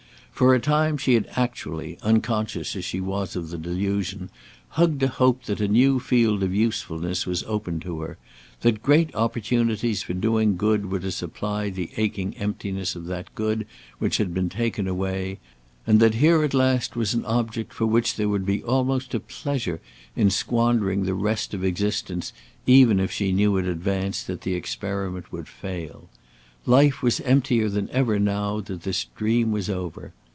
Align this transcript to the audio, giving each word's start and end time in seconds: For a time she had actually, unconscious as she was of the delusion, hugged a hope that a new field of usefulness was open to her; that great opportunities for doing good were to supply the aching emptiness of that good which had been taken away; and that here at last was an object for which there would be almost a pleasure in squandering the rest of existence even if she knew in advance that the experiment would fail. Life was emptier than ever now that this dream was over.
For 0.33 0.55
a 0.55 0.59
time 0.59 0.97
she 0.97 1.13
had 1.13 1.27
actually, 1.33 1.99
unconscious 2.01 2.75
as 2.75 2.83
she 2.83 2.99
was 2.99 3.35
of 3.35 3.49
the 3.51 3.59
delusion, 3.59 4.31
hugged 4.69 5.03
a 5.03 5.07
hope 5.07 5.43
that 5.43 5.61
a 5.61 5.67
new 5.67 5.99
field 5.99 6.41
of 6.41 6.51
usefulness 6.51 7.27
was 7.27 7.43
open 7.43 7.79
to 7.81 7.99
her; 8.01 8.17
that 8.61 8.81
great 8.81 9.13
opportunities 9.13 10.01
for 10.01 10.15
doing 10.15 10.57
good 10.57 10.89
were 10.91 10.97
to 10.99 11.11
supply 11.11 11.69
the 11.69 11.91
aching 11.95 12.35
emptiness 12.37 12.95
of 12.95 13.05
that 13.05 13.35
good 13.35 13.67
which 13.99 14.17
had 14.17 14.33
been 14.33 14.49
taken 14.49 14.87
away; 14.87 15.37
and 15.85 15.99
that 15.99 16.15
here 16.15 16.41
at 16.43 16.55
last 16.55 16.95
was 16.95 17.13
an 17.13 17.23
object 17.25 17.71
for 17.71 17.85
which 17.85 18.15
there 18.15 18.27
would 18.29 18.45
be 18.47 18.63
almost 18.63 19.13
a 19.13 19.19
pleasure 19.19 19.79
in 20.15 20.31
squandering 20.31 21.03
the 21.03 21.13
rest 21.13 21.53
of 21.53 21.63
existence 21.63 22.33
even 22.65 22.99
if 22.99 23.11
she 23.11 23.31
knew 23.31 23.57
in 23.57 23.67
advance 23.67 24.23
that 24.23 24.41
the 24.41 24.55
experiment 24.55 25.31
would 25.31 25.47
fail. 25.47 26.09
Life 26.65 27.03
was 27.03 27.21
emptier 27.21 27.69
than 27.69 27.91
ever 27.91 28.17
now 28.17 28.59
that 28.61 28.81
this 28.81 29.05
dream 29.15 29.51
was 29.51 29.69
over. 29.69 30.13